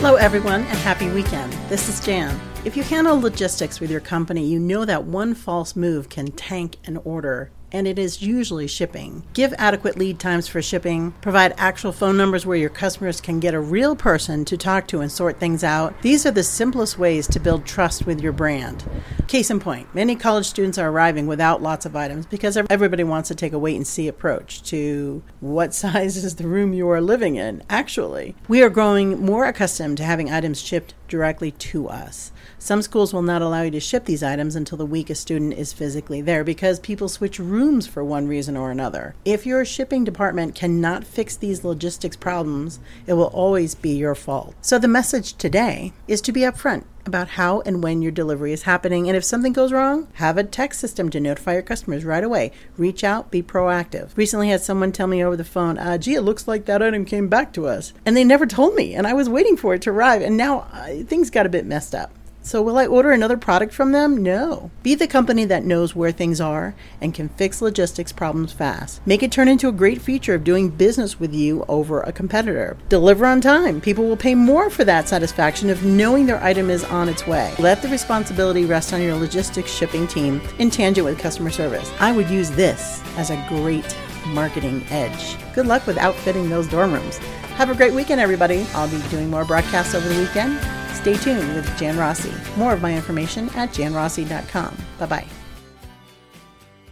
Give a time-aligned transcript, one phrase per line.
[0.00, 1.52] Hello, everyone, and happy weekend.
[1.68, 2.40] This is Jan.
[2.64, 6.76] If you handle logistics with your company, you know that one false move can tank
[6.86, 9.22] an order and it is usually shipping.
[9.34, 13.52] Give adequate lead times for shipping, provide actual phone numbers where your customers can get
[13.52, 15.94] a real person to talk to and sort things out.
[16.00, 18.82] These are the simplest ways to build trust with your brand.
[19.30, 23.28] Case in point, many college students are arriving without lots of items because everybody wants
[23.28, 27.00] to take a wait and see approach to what size is the room you are
[27.00, 28.34] living in, actually.
[28.48, 32.32] We are growing more accustomed to having items shipped directly to us.
[32.58, 35.52] Some schools will not allow you to ship these items until the week a student
[35.52, 39.14] is physically there because people switch rooms for one reason or another.
[39.24, 44.56] If your shipping department cannot fix these logistics problems, it will always be your fault.
[44.60, 48.62] So the message today is to be upfront about how and when your delivery is
[48.62, 49.08] happening.
[49.08, 52.52] And if something goes wrong, have a text system to notify your customers right away.
[52.76, 54.16] Reach out, be proactive.
[54.16, 57.04] Recently had someone tell me over the phone, uh, gee, it looks like that item
[57.04, 57.92] came back to us.
[58.04, 60.66] And they never told me, and I was waiting for it to arrive, and now
[60.72, 62.10] uh, things got a bit messed up.
[62.42, 64.22] So, will I order another product from them?
[64.22, 64.70] No.
[64.82, 69.06] Be the company that knows where things are and can fix logistics problems fast.
[69.06, 72.78] Make it turn into a great feature of doing business with you over a competitor.
[72.88, 73.80] Deliver on time.
[73.80, 77.54] People will pay more for that satisfaction of knowing their item is on its way.
[77.58, 81.92] Let the responsibility rest on your logistics shipping team in tangent with customer service.
[82.00, 83.96] I would use this as a great
[84.28, 85.36] marketing edge.
[85.54, 87.18] Good luck with outfitting those dorm rooms.
[87.58, 88.66] Have a great weekend, everybody.
[88.74, 90.58] I'll be doing more broadcasts over the weekend.
[91.00, 92.32] Stay tuned with Jan Rossi.
[92.58, 94.76] More of my information at janrossi.com.
[94.98, 95.26] Bye bye.